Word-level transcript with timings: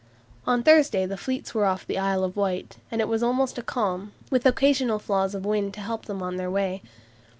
On 0.47 0.63
Thursday 0.63 1.05
the 1.05 1.15
fleets 1.15 1.53
were 1.53 1.65
off 1.67 1.85
the 1.85 1.99
Isle 1.99 2.23
of 2.23 2.35
Wight, 2.35 2.77
and 2.89 2.99
it 3.01 3.07
was 3.07 3.21
almost 3.21 3.59
a 3.59 3.61
calm, 3.61 4.13
with 4.31 4.47
occasional 4.47 4.97
flaws 4.97 5.35
of 5.35 5.45
wind 5.45 5.75
to 5.75 5.81
help 5.81 6.05
them 6.05 6.23
on 6.23 6.37
their 6.37 6.49
way. 6.49 6.81